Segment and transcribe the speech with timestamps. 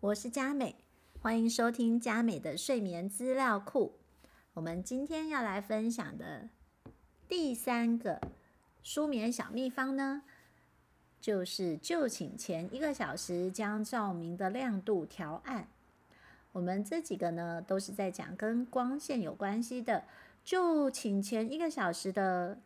[0.00, 0.76] 我是佳美，
[1.22, 3.94] 欢迎收听佳美的睡眠资料库。
[4.52, 6.50] 我们今天要来分享的
[7.26, 8.20] 第三个
[8.82, 10.22] 舒眠小秘方呢，
[11.18, 15.66] 就是就寝前一个小时将照明的亮度调暗。
[16.52, 20.04] 我们这几个呢，都是在讲跟光线有关系的。
[20.44, 22.60] 就寝前一个小时的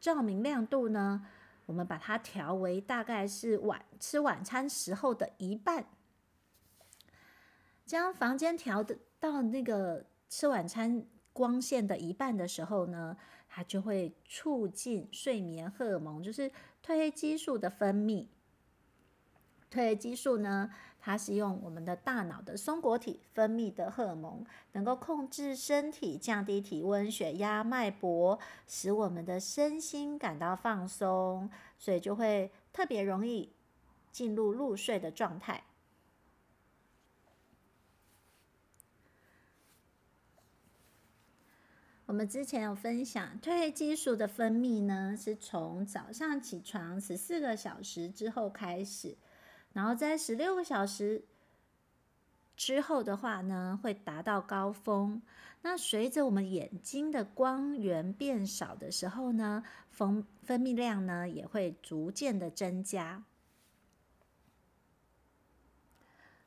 [0.00, 1.28] 照明亮度呢，
[1.66, 5.86] 我们把它调为大概是晚吃晚餐时候的一半。
[7.92, 13.14] 将房间调的到那个吃晚餐光线的一半的时候呢，
[13.50, 16.48] 它就会促进睡眠荷尔蒙，就是
[16.82, 18.28] 褪黑激素的分泌。
[19.70, 33.52] 褪黑激素呢，它是用我们的大脑的松果体分泌的荷尔蒙，能够控制身体、降低体温、血压、脉搏，使我们的身心感到放松，所以就会特别容易
[34.10, 35.64] 进入入睡的状态。
[42.12, 49.16] 我们之前有分享，褪黑激素的分泌呢，是从早上起床十四个小时之后开始。
[49.72, 51.24] 然后在十六个小时
[52.54, 55.22] 之后的话呢，会达到高峰。
[55.62, 63.24] 那随着我们眼睛的光源变少的时候呢，分分泌量呢也会逐渐的增加。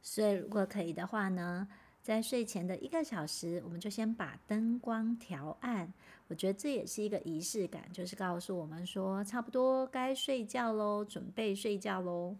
[0.03, 1.67] 所以如果可以的话呢，
[2.05, 5.91] 在睡前的一个小时，我们就先把灯光调暗。
[6.27, 12.35] 我觉得这也是一个仪式感，就是告诉我们说，差不多该睡觉喽，准备睡觉喽。